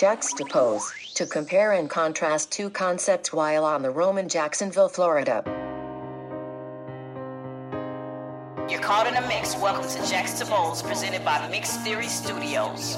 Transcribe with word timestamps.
Juxtapose, 0.00 1.12
to 1.12 1.26
compare 1.26 1.72
and 1.72 1.90
contrast 1.90 2.50
two 2.50 2.70
concepts 2.70 3.34
while 3.34 3.66
on 3.66 3.82
the 3.82 3.90
roam 3.90 4.16
in 4.16 4.30
Jacksonville, 4.30 4.88
Florida. 4.88 5.42
You're 8.66 8.80
caught 8.80 9.06
in 9.06 9.16
a 9.16 9.28
mix. 9.28 9.54
Welcome 9.58 9.86
to 9.90 9.98
Juxtapose, 9.98 10.82
presented 10.82 11.22
by 11.22 11.46
Mixed 11.50 11.82
Theory 11.82 12.06
Studios. 12.06 12.96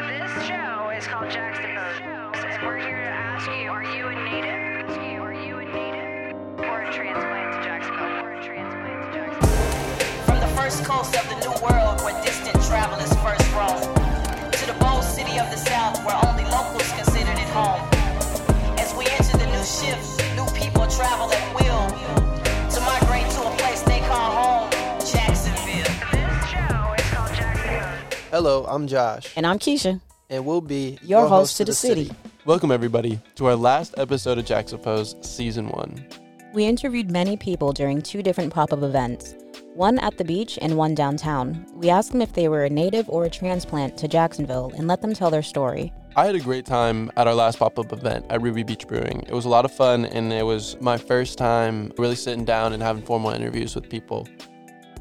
This 0.00 0.32
show 0.46 0.88
is 0.96 1.06
called 1.06 1.28
Juxtapose, 1.28 2.00
and 2.00 2.66
we're 2.66 2.78
here 2.78 3.04
to 3.04 3.10
ask 3.10 3.46
you: 3.48 3.68
Are 3.68 3.84
you 3.84 4.06
a 4.06 4.14
native? 4.24 4.88
Are 5.20 5.34
you 5.34 5.58
a 5.58 5.64
native 5.66 6.64
or 6.64 6.80
a 6.80 6.92
transplant 6.94 7.56
to 7.56 7.62
Jacksonville? 7.62 8.24
Or 8.24 8.32
a 8.32 8.42
transplant 8.42 9.12
to 9.12 9.18
Jacksonville? 9.18 10.24
From 10.24 10.40
the 10.40 10.48
first 10.56 10.82
coast 10.82 11.14
of 11.14 11.28
the 11.28 11.36
new 11.40 11.52
world 11.62 12.00
Hello, 28.34 28.64
I'm 28.64 28.88
Josh, 28.88 29.32
And 29.36 29.46
I'm 29.46 29.60
Keisha. 29.60 30.00
and 30.28 30.44
we'll 30.44 30.60
be 30.60 30.98
Your 31.02 31.28
host 31.28 31.56
to 31.58 31.64
the 31.64 31.72
city. 31.72 32.10
Welcome, 32.44 32.72
everybody, 32.72 33.20
to 33.36 33.46
our 33.46 33.54
last 33.54 33.94
episode 33.96 34.38
of 34.38 34.44
Jaxtapose 34.44 35.24
Season 35.24 35.68
1. 35.68 36.04
We 36.52 36.64
interviewed 36.64 37.12
many 37.12 37.36
people 37.36 37.72
during 37.72 38.02
two 38.02 38.24
different 38.24 38.52
pop 38.52 38.72
up 38.72 38.82
events 38.82 39.36
one 39.74 40.00
at 40.00 40.18
the 40.18 40.24
beach 40.24 40.58
and 40.60 40.76
one 40.76 40.96
downtown. 40.96 41.64
We 41.74 41.90
asked 41.90 42.10
them 42.10 42.20
if 42.20 42.32
they 42.32 42.48
were 42.48 42.64
a 42.64 42.68
native 42.68 43.08
or 43.08 43.22
a 43.24 43.30
transplant 43.30 43.96
to 43.98 44.08
Jacksonville 44.08 44.72
and 44.76 44.88
let 44.88 45.00
them 45.00 45.14
tell 45.14 45.30
their 45.30 45.40
story. 45.40 45.92
I 46.16 46.26
had 46.26 46.34
a 46.34 46.40
great 46.40 46.66
time 46.66 47.12
at 47.16 47.28
our 47.28 47.34
last 47.34 47.60
pop 47.60 47.78
up 47.78 47.92
event 47.92 48.26
at 48.30 48.42
Ruby 48.42 48.64
Beach 48.64 48.88
Brewing. 48.88 49.22
It 49.28 49.32
was 49.32 49.44
a 49.44 49.48
lot 49.48 49.64
of 49.64 49.70
fun, 49.70 50.06
and 50.06 50.32
it 50.32 50.44
was 50.44 50.76
my 50.80 50.96
first 50.96 51.38
time 51.38 51.92
really 51.98 52.16
sitting 52.16 52.44
down 52.44 52.72
and 52.72 52.82
having 52.82 53.04
formal 53.04 53.30
interviews 53.30 53.76
with 53.76 53.88
people. 53.88 54.26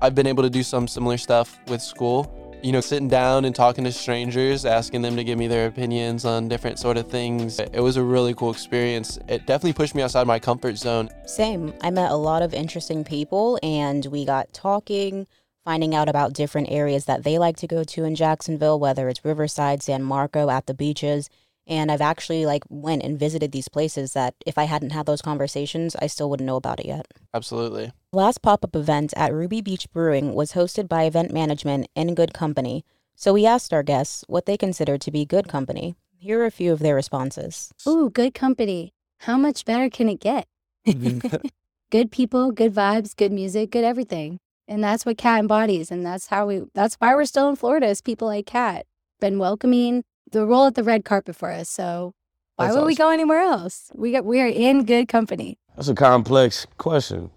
I've 0.04 0.14
been 0.14 0.28
able 0.28 0.44
to 0.44 0.52
do 0.52 0.62
some 0.62 0.88
similar 0.88 1.18
stuff 1.18 1.60
with 1.68 1.82
school. 1.82 2.43
You 2.64 2.72
know, 2.72 2.80
sitting 2.80 3.10
down 3.10 3.44
and 3.44 3.54
talking 3.54 3.84
to 3.84 3.92
strangers, 3.92 4.66
asking 4.66 5.02
them 5.02 5.18
to 5.18 5.24
give 5.26 5.38
me 5.38 5.48
their 5.48 5.68
opinions 5.68 6.24
on 6.24 6.48
different 6.48 6.80
sort 6.80 6.96
of 6.96 7.10
things. 7.10 7.60
It 7.60 7.82
was 7.82 7.98
a 7.98 8.04
really 8.04 8.34
cool 8.34 8.52
experience. 8.52 9.20
It 9.28 9.46
definitely 9.46 9.74
pushed 9.74 9.94
me 9.96 10.02
outside 10.02 10.26
my 10.28 10.40
comfort 10.40 10.78
zone. 10.78 11.10
Same. 11.26 11.74
I 11.82 11.90
met 11.90 12.10
a 12.10 12.16
lot 12.16 12.42
of 12.42 12.54
interesting 12.54 13.04
people 13.04 13.60
and 13.62 14.06
we 14.06 14.24
got 14.24 14.54
talking, 14.54 15.28
finding 15.66 15.94
out 15.94 16.08
about 16.08 16.32
different 16.32 16.72
areas 16.72 17.04
that 17.04 17.26
they 17.26 17.38
like 17.38 17.58
to 17.58 17.68
go 17.68 17.84
to 17.84 18.06
in 18.06 18.16
Jacksonville, 18.16 18.80
whether 18.80 19.10
it's 19.10 19.26
Riverside, 19.26 19.84
San 19.84 20.02
Marco, 20.02 20.50
at 20.50 20.66
the 20.66 20.74
beaches. 20.74 21.30
And 21.66 21.92
I've 21.92 22.02
actually 22.02 22.46
like 22.46 22.64
went 22.70 23.04
and 23.04 23.18
visited 23.18 23.52
these 23.52 23.70
places 23.70 24.14
that 24.14 24.36
if 24.46 24.58
I 24.58 24.66
hadn't 24.66 24.92
had 24.92 25.06
those 25.06 25.22
conversations, 25.22 25.96
I 25.96 26.08
still 26.08 26.30
wouldn't 26.30 26.48
know 26.48 26.58
about 26.58 26.80
it 26.80 26.86
yet. 26.86 27.08
Absolutely. 27.34 27.92
Last 28.12 28.42
pop 28.42 28.64
up 28.64 28.76
event 28.76 29.14
at 29.16 29.34
Ruby 29.34 29.62
Beach 29.62 29.90
Brewing 29.92 30.34
was 30.34 30.54
hosted 30.54 30.88
by 30.88 31.04
event 31.04 31.32
management 31.32 31.88
In 31.96 32.16
Gud 32.16 32.34
Company. 32.34 32.84
So 33.16 33.34
we 33.34 33.46
asked 33.46 33.74
our 33.74 33.84
guests 33.84 34.24
what 34.28 34.46
they 34.46 34.58
considered 34.58 35.02
to 35.02 35.12
be 35.12 35.26
good 35.26 35.48
company. 35.48 35.96
Here 36.18 36.42
are 36.42 36.46
a 36.46 36.52
few 36.52 36.74
of 36.74 36.80
their 36.80 36.96
responses. 36.96 37.74
Ooh, 37.88 38.10
good 38.10 38.34
company. 38.34 38.94
How 39.20 39.38
much 39.38 39.66
better 39.66 39.90
can 39.90 40.10
it 40.10 40.20
get? 40.20 40.48
good 41.90 42.12
people, 42.12 42.52
good 42.52 42.74
vibes, 42.74 43.16
good 43.16 43.32
music, 43.32 43.72
good 43.72 43.84
everything. 43.84 44.40
And 44.68 44.84
that's 44.84 45.06
what 45.06 45.18
Cat 45.18 45.40
embodies. 45.40 45.92
And 45.92 46.06
that's 46.06 46.28
how 46.28 46.48
we, 46.48 46.64
that's 46.74 46.96
why 46.96 47.14
we're 47.14 47.26
still 47.26 47.50
in 47.50 47.56
Florida 47.56 47.88
is 47.88 48.02
people 48.02 48.28
like 48.28 48.46
Cat. 48.46 48.86
Been 49.20 49.40
welcoming 49.40 50.04
the 50.34 50.46
roll 50.46 50.66
at 50.66 50.76
the 50.76 50.84
red 50.84 51.06
carpet 51.06 51.36
for 51.36 51.50
us. 51.50 51.70
So 51.70 52.14
why 52.58 52.66
That's 52.66 52.78
would 52.78 52.86
we 52.86 52.96
go 52.96 53.10
anywhere 53.10 53.40
else? 53.40 53.92
We 53.96 54.12
got, 54.12 54.26
we 54.26 54.42
are 54.42 54.48
in 54.48 54.84
good 54.84 55.08
company. 55.08 55.58
That's 55.76 55.88
a 55.88 55.96
complex 55.96 56.68
question. 56.78 57.32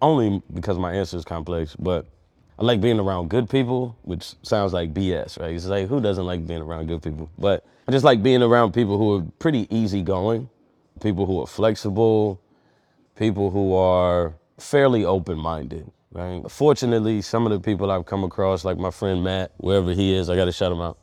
Only 0.00 0.42
because 0.54 0.78
my 0.78 0.94
answer 0.94 1.16
is 1.16 1.24
complex, 1.24 1.74
but 1.74 2.06
I 2.58 2.64
like 2.64 2.80
being 2.80 3.00
around 3.00 3.28
good 3.28 3.50
people, 3.50 3.96
which 4.02 4.34
sounds 4.42 4.72
like 4.72 4.94
BS, 4.94 5.40
right? 5.40 5.54
It's 5.54 5.66
like 5.66 5.88
who 5.88 6.00
doesn't 6.00 6.24
like 6.24 6.46
being 6.46 6.62
around 6.62 6.86
good 6.86 7.02
people? 7.02 7.30
But 7.38 7.66
I 7.88 7.92
just 7.92 8.04
like 8.04 8.22
being 8.22 8.42
around 8.42 8.72
people 8.72 8.98
who 8.98 9.16
are 9.16 9.22
pretty 9.38 9.66
easygoing, 9.74 10.48
people 11.00 11.26
who 11.26 11.40
are 11.40 11.46
flexible, 11.46 12.40
people 13.16 13.50
who 13.50 13.74
are 13.74 14.34
fairly 14.58 15.04
open-minded, 15.04 15.90
right? 16.12 16.42
Fortunately, 16.50 17.22
some 17.22 17.46
of 17.46 17.52
the 17.52 17.60
people 17.60 17.90
I've 17.90 18.06
come 18.06 18.24
across, 18.24 18.64
like 18.64 18.78
my 18.78 18.90
friend 18.90 19.24
Matt, 19.24 19.52
wherever 19.56 19.92
he 19.92 20.14
is, 20.14 20.28
I 20.28 20.36
got 20.36 20.46
to 20.46 20.52
shut 20.52 20.72
him 20.72 20.80
out. 20.80 20.98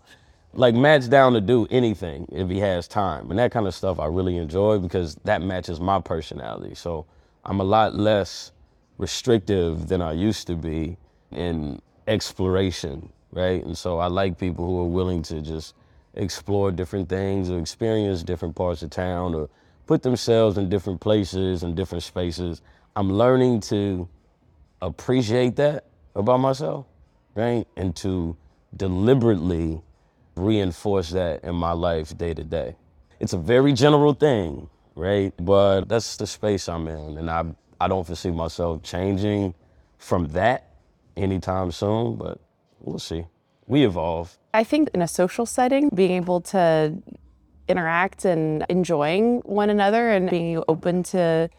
Like 0.55 0.75
Matt's 0.75 1.07
down 1.07 1.33
to 1.33 1.41
do 1.41 1.67
anything 1.71 2.27
if 2.31 2.47
he 2.47 2.59
has 2.59 2.87
time, 2.87 3.31
and 3.31 3.39
that 3.39 3.51
kind 3.51 3.65
of 3.65 3.73
stuff 3.73 3.99
I 3.99 4.05
really 4.05 4.37
enjoy 4.37 4.77
because 4.77 5.15
that 5.23 5.41
matches 5.41 5.79
my 5.79 5.99
personality. 5.99 6.75
So 6.75 7.07
I'm 7.43 7.59
a 7.59 7.63
lot 7.63 7.95
less 7.95 8.51
restrictive 8.99 9.87
than 9.87 10.01
I 10.01 10.11
used 10.11 10.45
to 10.47 10.55
be 10.55 10.97
in 11.31 11.81
exploration, 12.07 13.09
right? 13.31 13.65
And 13.65 13.75
so 13.75 13.97
I 13.97 14.07
like 14.07 14.37
people 14.37 14.65
who 14.65 14.79
are 14.81 14.87
willing 14.87 15.23
to 15.23 15.41
just 15.41 15.73
explore 16.13 16.71
different 16.71 17.09
things 17.09 17.49
or 17.49 17.59
experience 17.59 18.21
different 18.21 18.55
parts 18.55 18.83
of 18.83 18.91
town 18.91 19.33
or 19.33 19.49
put 19.87 20.03
themselves 20.03 20.57
in 20.59 20.69
different 20.69 21.01
places 21.01 21.63
and 21.63 21.75
different 21.75 22.03
spaces. 22.03 22.61
I'm 22.95 23.11
learning 23.11 23.61
to 23.61 24.07
appreciate 24.83 25.55
that 25.55 25.85
about 26.15 26.37
myself, 26.37 26.85
right? 27.33 27.65
And 27.75 27.95
to 27.97 28.37
deliberately 28.77 29.81
reinforce 30.35 31.11
that 31.11 31.43
in 31.43 31.55
my 31.55 31.71
life 31.71 32.17
day 32.17 32.33
to 32.33 32.43
day. 32.43 32.75
It's 33.19 33.33
a 33.33 33.37
very 33.37 33.73
general 33.73 34.13
thing, 34.13 34.69
right? 34.95 35.33
But 35.37 35.87
that's 35.87 36.17
the 36.17 36.27
space 36.27 36.67
I'm 36.67 36.87
in. 36.87 37.17
And 37.17 37.29
I, 37.29 37.45
I 37.79 37.87
don't 37.87 38.05
foresee 38.05 38.31
myself 38.31 38.83
changing 38.83 39.53
from 39.97 40.27
that 40.29 40.73
anytime 41.15 41.71
soon, 41.71 42.15
but 42.15 42.39
we'll 42.79 42.99
see. 42.99 43.25
We 43.67 43.85
evolve. 43.85 44.37
I 44.53 44.63
think 44.63 44.89
in 44.93 45.01
a 45.01 45.07
social 45.07 45.45
setting, 45.45 45.89
being 45.89 46.11
able 46.11 46.41
to 46.41 47.01
interact 47.67 48.25
and 48.25 48.65
enjoying 48.69 49.39
one 49.45 49.69
another 49.69 50.09
and 50.09 50.29
being 50.29 50.61
open 50.67 51.03
to 51.03 51.49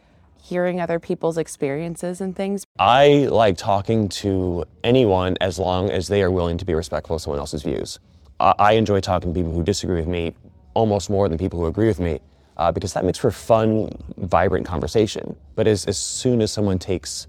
hearing 0.42 0.78
other 0.78 1.00
people's 1.00 1.38
experiences 1.38 2.20
and 2.20 2.36
things. 2.36 2.64
I 2.78 3.28
like 3.30 3.56
talking 3.56 4.10
to 4.10 4.64
anyone 4.82 5.38
as 5.40 5.58
long 5.58 5.90
as 5.90 6.08
they 6.08 6.22
are 6.22 6.30
willing 6.30 6.58
to 6.58 6.66
be 6.66 6.74
respectful 6.74 7.16
of 7.16 7.22
someone 7.22 7.40
else's 7.40 7.62
views. 7.62 7.98
I 8.40 8.72
enjoy 8.72 9.00
talking 9.00 9.32
to 9.32 9.38
people 9.38 9.52
who 9.52 9.62
disagree 9.62 9.96
with 9.96 10.08
me 10.08 10.34
almost 10.74 11.08
more 11.08 11.28
than 11.28 11.38
people 11.38 11.60
who 11.60 11.66
agree 11.66 11.86
with 11.86 12.00
me 12.00 12.20
uh, 12.56 12.72
because 12.72 12.92
that 12.92 13.04
makes 13.04 13.18
for 13.18 13.30
fun, 13.30 13.90
vibrant 14.16 14.66
conversation. 14.66 15.36
But 15.54 15.66
as, 15.66 15.84
as 15.86 15.98
soon 15.98 16.42
as 16.42 16.52
someone 16.52 16.78
takes, 16.78 17.26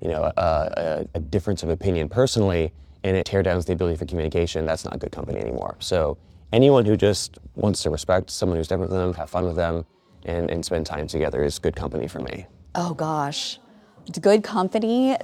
you 0.00 0.08
know, 0.08 0.32
a, 0.36 0.42
a, 0.42 1.06
a 1.14 1.20
difference 1.20 1.62
of 1.62 1.68
opinion 1.68 2.08
personally 2.08 2.72
and 3.04 3.16
it 3.16 3.26
tear 3.26 3.42
downs 3.42 3.66
the 3.66 3.72
ability 3.72 3.96
for 3.96 4.06
communication, 4.06 4.66
that's 4.66 4.84
not 4.84 4.98
good 4.98 5.12
company 5.12 5.38
anymore. 5.38 5.76
So 5.78 6.18
anyone 6.52 6.84
who 6.84 6.96
just 6.96 7.38
wants 7.54 7.82
to 7.82 7.90
respect 7.90 8.30
someone 8.30 8.58
who's 8.58 8.68
different 8.68 8.90
than 8.90 9.00
them, 9.00 9.14
have 9.14 9.30
fun 9.30 9.44
with 9.44 9.56
them, 9.56 9.84
and, 10.24 10.50
and 10.50 10.64
spend 10.64 10.86
time 10.86 11.06
together 11.06 11.44
is 11.44 11.58
good 11.58 11.76
company 11.76 12.08
for 12.08 12.20
me. 12.20 12.46
Oh 12.74 12.94
gosh, 12.94 13.58
good 14.20 14.42
company. 14.42 15.16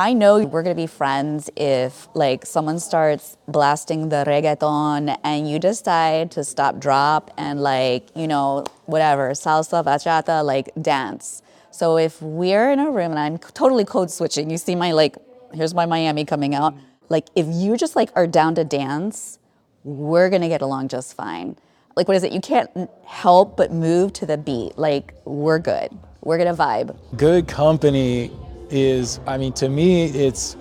I 0.00 0.14
know 0.14 0.42
we're 0.46 0.62
gonna 0.62 0.74
be 0.74 0.86
friends 0.86 1.50
if 1.56 2.08
like 2.14 2.46
someone 2.46 2.78
starts 2.78 3.36
blasting 3.46 4.08
the 4.08 4.24
reggaeton 4.26 5.18
and 5.22 5.50
you 5.50 5.58
decide 5.58 6.30
to 6.30 6.42
stop, 6.42 6.78
drop, 6.78 7.30
and 7.36 7.60
like 7.60 8.08
you 8.16 8.26
know 8.26 8.64
whatever 8.86 9.32
salsa, 9.32 9.84
bachata, 9.84 10.42
like 10.42 10.70
dance. 10.80 11.42
So 11.70 11.98
if 11.98 12.22
we're 12.22 12.72
in 12.72 12.78
a 12.78 12.90
room 12.90 13.10
and 13.10 13.18
I'm 13.18 13.36
totally 13.36 13.84
code 13.84 14.10
switching, 14.10 14.48
you 14.48 14.56
see 14.56 14.74
my 14.74 14.92
like 14.92 15.18
here's 15.52 15.74
my 15.74 15.84
Miami 15.84 16.24
coming 16.24 16.54
out. 16.54 16.74
Like 17.10 17.26
if 17.34 17.44
you 17.50 17.76
just 17.76 17.94
like 17.94 18.08
are 18.16 18.26
down 18.26 18.54
to 18.54 18.64
dance, 18.64 19.38
we're 19.84 20.30
gonna 20.30 20.48
get 20.48 20.62
along 20.62 20.88
just 20.88 21.14
fine. 21.14 21.58
Like 21.94 22.08
what 22.08 22.16
is 22.16 22.24
it? 22.24 22.32
You 22.32 22.40
can't 22.40 22.88
help 23.04 23.54
but 23.54 23.70
move 23.70 24.14
to 24.14 24.24
the 24.24 24.38
beat. 24.38 24.78
Like 24.78 25.12
we're 25.26 25.58
good. 25.58 25.90
We're 26.22 26.38
gonna 26.38 26.56
vibe. 26.56 26.96
good 27.18 27.46
company 27.46 28.30
is 28.70 29.20
i 29.26 29.36
mean 29.36 29.52
to 29.52 29.68
me 29.68 30.06
it's 30.06 30.56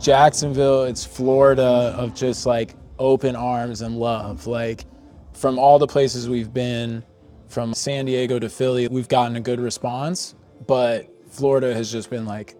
jacksonville 0.00 0.84
it's 0.84 1.04
florida 1.04 1.94
of 1.96 2.14
just 2.14 2.46
like 2.46 2.74
open 2.98 3.36
arms 3.36 3.82
and 3.82 3.98
love. 3.98 4.46
Like 4.46 4.84
from 5.32 5.58
all 5.58 5.78
the 5.78 5.86
places 5.86 6.28
we've 6.28 6.52
been 6.52 7.04
from 7.48 7.74
san 7.74 8.06
diego 8.06 8.38
to 8.38 8.48
philly 8.48 8.88
we've 8.88 9.08
gotten 9.08 9.36
a 9.36 9.40
good 9.40 9.60
response 9.60 10.34
but 10.66 11.08
florida 11.28 11.72
has 11.74 11.92
just 11.92 12.10
been 12.10 12.24
like 12.26 12.56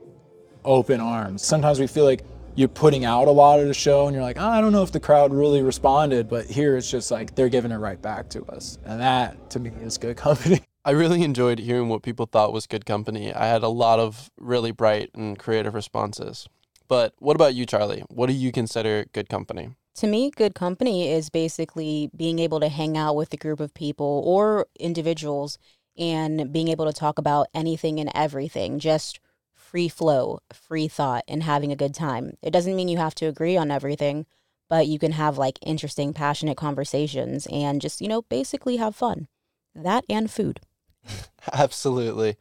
open 0.64 1.00
arms. 1.00 1.42
Sometimes 1.44 1.80
we 1.80 1.86
feel 1.86 2.04
like 2.04 2.24
you're 2.54 2.68
putting 2.68 3.04
out 3.04 3.28
a 3.28 3.30
lot 3.30 3.60
of 3.60 3.66
the 3.66 3.74
show 3.74 4.06
and 4.06 4.14
you're 4.14 4.22
like 4.22 4.38
oh, 4.38 4.48
i 4.48 4.60
don't 4.60 4.72
know 4.72 4.82
if 4.82 4.92
the 4.92 5.00
crowd 5.00 5.32
really 5.32 5.62
responded 5.62 6.28
but 6.28 6.46
here 6.46 6.76
it's 6.76 6.90
just 6.90 7.10
like 7.10 7.34
they're 7.34 7.48
giving 7.48 7.70
it 7.70 7.76
right 7.76 8.00
back 8.00 8.28
to 8.30 8.44
us. 8.46 8.78
And 8.84 9.00
that 9.00 9.50
to 9.50 9.60
me 9.60 9.70
is 9.82 9.98
good 9.98 10.16
company 10.16 10.60
I 10.86 10.92
really 10.92 11.24
enjoyed 11.24 11.58
hearing 11.58 11.88
what 11.88 12.04
people 12.04 12.26
thought 12.26 12.52
was 12.52 12.68
good 12.68 12.86
company. 12.86 13.34
I 13.34 13.46
had 13.46 13.64
a 13.64 13.68
lot 13.68 13.98
of 13.98 14.30
really 14.38 14.70
bright 14.70 15.10
and 15.14 15.36
creative 15.36 15.74
responses. 15.74 16.48
But 16.86 17.12
what 17.18 17.34
about 17.34 17.56
you, 17.56 17.66
Charlee? 17.66 18.04
What 18.08 18.28
do 18.28 18.32
you 18.32 18.52
consider 18.52 19.04
good 19.12 19.28
company? 19.28 19.70
To 19.96 20.06
me, 20.06 20.30
good 20.30 20.54
company 20.54 21.10
is 21.10 21.28
basically 21.28 22.08
being 22.16 22.38
able 22.38 22.60
to 22.60 22.68
hang 22.68 22.96
out 22.96 23.16
with 23.16 23.34
a 23.34 23.36
group 23.36 23.58
of 23.58 23.74
people 23.74 24.22
or 24.24 24.68
individuals 24.78 25.58
and 25.98 26.52
being 26.52 26.68
able 26.68 26.84
to 26.84 26.92
talk 26.92 27.18
about 27.18 27.48
anything 27.52 27.98
and 27.98 28.12
everything, 28.14 28.78
just 28.78 29.18
free 29.56 29.88
flow, 29.88 30.38
free 30.52 30.86
thought, 30.86 31.24
and 31.26 31.42
having 31.42 31.72
a 31.72 31.76
good 31.76 31.94
time. 31.94 32.36
It 32.42 32.52
doesn't 32.52 32.76
mean 32.76 32.86
you 32.86 32.98
have 32.98 33.16
to 33.16 33.26
agree 33.26 33.56
on 33.56 33.72
everything, 33.72 34.24
but 34.68 34.86
you 34.86 35.00
can 35.00 35.12
have 35.12 35.36
like 35.36 35.58
interesting, 35.62 36.12
passionate 36.12 36.56
conversations 36.56 37.48
and 37.50 37.80
just, 37.82 38.00
you 38.00 38.06
know, 38.06 38.22
basically 38.22 38.76
have 38.76 38.94
fun. 38.94 39.26
That 39.74 40.04
and 40.08 40.30
food. 40.30 40.60
Absolutely. 41.52 42.36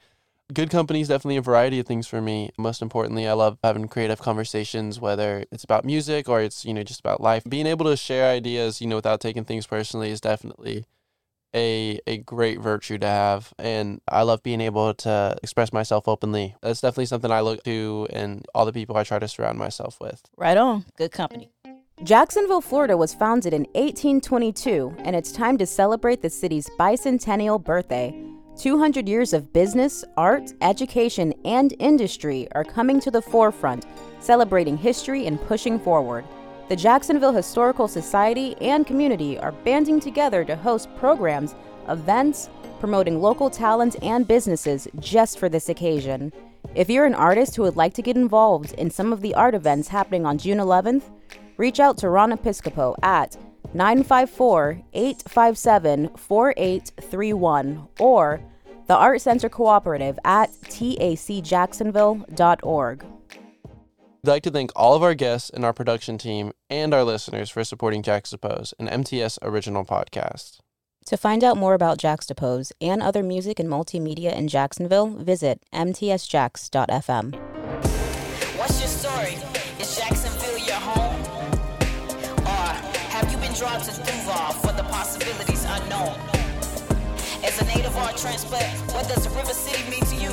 Good 0.53 0.69
company 0.69 1.01
is 1.01 1.07
definitely 1.07 1.37
a 1.37 1.41
variety 1.41 1.79
of 1.79 1.87
things 1.87 2.05
for 2.07 2.21
me. 2.21 2.51
Most 2.57 2.81
importantly, 2.81 3.27
I 3.27 3.33
love 3.33 3.57
having 3.63 3.87
creative 3.87 4.19
conversations, 4.19 4.99
whether 4.99 5.45
it's 5.51 5.63
about 5.63 5.85
music 5.85 6.29
or 6.29 6.39
it's, 6.41 6.63
you 6.63 6.73
know, 6.73 6.83
just 6.83 6.99
about 6.99 7.19
life. 7.19 7.43
Being 7.49 7.65
able 7.65 7.85
to 7.85 7.97
share 7.97 8.29
ideas, 8.29 8.79
you 8.79 8.85
know, 8.85 8.95
without 8.97 9.21
taking 9.21 9.43
things 9.43 9.65
personally 9.65 10.11
is 10.11 10.21
definitely 10.21 10.85
a 11.55 11.99
a 12.05 12.17
great 12.17 12.59
virtue 12.59 12.99
to 12.99 13.07
have. 13.07 13.53
And 13.57 14.01
I 14.07 14.21
love 14.21 14.43
being 14.43 14.61
able 14.61 14.93
to 14.93 15.35
express 15.41 15.73
myself 15.73 16.07
openly. 16.07 16.55
That's 16.61 16.81
definitely 16.81 17.07
something 17.07 17.31
I 17.31 17.41
look 17.41 17.63
to 17.63 18.07
and 18.11 18.45
all 18.53 18.65
the 18.65 18.73
people 18.73 18.97
I 18.97 19.03
try 19.03 19.17
to 19.17 19.27
surround 19.27 19.57
myself 19.57 19.99
with. 19.99 20.21
Right 20.37 20.57
on. 20.57 20.85
Good 20.97 21.11
company. 21.11 21.49
Jacksonville, 22.03 22.61
Florida 22.61 22.97
was 22.97 23.13
founded 23.13 23.53
in 23.53 23.63
1822, 23.73 24.97
and 24.99 25.15
it's 25.15 25.31
time 25.31 25.57
to 25.57 25.65
celebrate 25.65 26.21
the 26.21 26.29
city's 26.29 26.69
bicentennial 26.77 27.63
birthday. 27.63 28.13
200 28.57 29.07
years 29.07 29.33
of 29.33 29.51
business, 29.51 30.05
art, 30.15 30.53
education, 30.61 31.33
and 31.43 31.73
industry 31.79 32.47
are 32.53 32.63
coming 32.63 33.01
to 33.01 33.11
the 33.11 33.21
forefront, 33.21 33.85
celebrating 34.21 34.77
history 34.77 35.27
and 35.27 35.41
pushing 35.41 35.77
forward. 35.77 36.23
The 36.69 36.75
Jacksonville 36.75 37.33
Historical 37.33 37.87
Society 37.87 38.55
and 38.61 38.87
community 38.87 39.37
are 39.37 39.51
banding 39.51 39.99
together 39.99 40.45
to 40.45 40.55
host 40.55 40.87
programs, 40.95 41.53
events, 41.89 42.49
promoting 42.79 43.21
local 43.21 43.49
talents 43.49 43.97
and 44.01 44.27
businesses 44.27 44.87
just 44.99 45.37
for 45.37 45.49
this 45.49 45.67
occasion. 45.67 46.31
If 46.75 46.89
you're 46.89 47.05
an 47.05 47.13
artist 47.13 47.55
who 47.55 47.63
would 47.63 47.75
like 47.75 47.93
to 47.95 48.01
get 48.01 48.15
involved 48.15 48.71
in 48.73 48.89
some 48.89 49.11
of 49.11 49.21
the 49.21 49.35
art 49.35 49.53
events 49.53 49.89
happening 49.89 50.25
on 50.25 50.37
June 50.37 50.59
11th, 50.59 51.03
reach 51.57 51.79
out 51.79 51.97
to 51.99 52.09
Ron 52.09 52.31
Episcopo 52.31 52.95
at 53.03 53.37
954 53.75 54.81
857 54.93 56.09
4831 56.15 57.87
or 57.99 58.39
the 58.87 58.95
Art 58.95 59.19
Center 59.21 59.49
Cooperative 59.49 60.17
at 60.23 60.51
tacjacksonville.org. 60.69 63.05
I'd 64.23 64.29
like 64.29 64.43
to 64.43 64.51
thank 64.51 64.71
all 64.75 64.93
of 64.95 65.03
our 65.03 65.13
guests 65.13 65.51
and 65.51 65.63
our 65.65 65.73
production 65.73 66.17
team 66.17 66.53
and 66.69 66.93
our 66.93 67.03
listeners 67.03 67.49
for 67.49 67.61
supporting 67.63 68.01
Jaxtapose, 68.01 68.73
an 68.79 68.87
MTS 68.87 69.37
original 69.41 69.83
podcast. 69.85 70.59
To 71.07 71.17
find 71.17 71.43
out 71.43 71.57
more 71.57 71.73
about 71.75 71.99
Jaxtapose 71.99 72.71
and 72.81 73.03
other 73.03 73.21
music 73.21 73.59
and 73.59 73.69
multimedia 73.69 74.35
in 74.35 74.47
Jacksonville, 74.47 75.05
visit 75.07 75.61
mtsjax.fm. 75.71 77.35
What's 78.57 78.79
your 78.79 78.87
story? 78.87 79.35
Is 79.79 79.95
Jacksonville 79.95 80.57
your 80.57 80.77
home? 80.77 81.44
Or 83.55 83.67
have 83.67 83.81
you 83.81 83.93
been 83.93 84.03
drawn 84.03 84.05
to 84.05 84.11
Duval 84.11 84.53
for 84.53 84.73
the 84.73 84.83
possibilities 84.83 85.63
unknown? 85.65 86.17
As 87.43 87.61
a 87.61 87.65
native 87.65 87.95
art 87.95 88.17
transplant, 88.17 88.67
what 88.91 89.07
does 89.07 89.29
River 89.29 89.53
City 89.53 89.89
mean 89.89 90.03
to 90.03 90.15
you? 90.15 90.29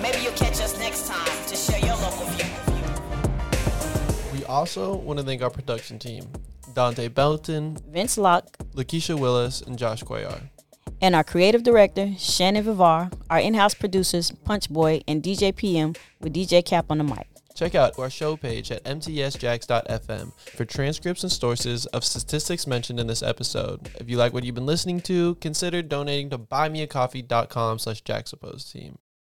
Maybe 0.00 0.18
you'll 0.22 0.32
catch 0.32 0.60
us 0.62 0.78
next 0.78 1.06
time 1.08 1.46
to 1.46 1.56
share 1.56 1.78
your 1.80 1.96
local 1.96 2.24
view. 2.26 2.46
We 4.32 4.44
also 4.46 4.96
want 4.96 5.18
to 5.18 5.24
thank 5.24 5.42
our 5.42 5.50
production 5.50 5.98
team 5.98 6.24
Dante 6.74 7.08
Belton, 7.08 7.76
Vince 7.90 8.16
Locke, 8.16 8.56
Lakeisha 8.74 9.18
Willis, 9.18 9.60
and 9.60 9.78
Josh 9.78 10.02
Cuellar. 10.02 10.40
and 11.02 11.14
our 11.14 11.24
creative 11.24 11.62
director, 11.64 12.12
Shannon 12.18 12.64
Vivar, 12.64 13.10
our 13.28 13.38
in 13.40 13.54
house 13.54 13.74
producers, 13.74 14.30
Punch 14.30 14.70
Boy, 14.70 15.02
and 15.06 15.22
DJ 15.22 15.54
PM 15.54 15.94
with 16.20 16.32
DJ 16.34 16.64
Cap 16.64 16.86
on 16.90 16.98
the 16.98 17.04
mic. 17.04 17.28
Check 17.58 17.74
out 17.74 17.98
our 17.98 18.08
show 18.08 18.36
page 18.36 18.70
at 18.70 18.84
mtsjax.fm 18.84 20.32
for 20.54 20.64
transcripts 20.64 21.24
and 21.24 21.32
sources 21.32 21.86
of 21.86 22.04
statistics 22.04 22.68
mentioned 22.68 23.00
in 23.00 23.08
this 23.08 23.20
episode. 23.20 23.90
If 23.98 24.08
you 24.08 24.16
like 24.16 24.32
what 24.32 24.44
you've 24.44 24.54
been 24.54 24.64
listening 24.64 25.00
to, 25.00 25.34
consider 25.40 25.82
donating 25.82 26.30
to 26.30 26.38
buymeacoffee.com 26.38 27.80
slash 27.80 28.04
jaxtapose 28.04 28.70
team. 28.70 29.00